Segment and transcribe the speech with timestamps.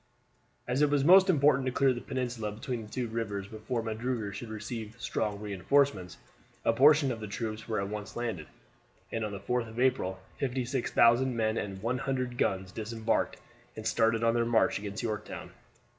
[0.67, 4.33] As it was most important to clear the peninsula between the two rivers before Magruder
[4.33, 6.17] should receive strong reinforcements,
[6.65, 8.47] a portion of the troops were at once landed,
[9.11, 13.37] and on the 4th of April 56,000 men and 100 guns disembarked
[13.75, 15.51] and started on their march against Yorktown.